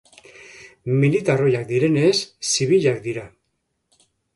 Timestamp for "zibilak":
2.55-3.03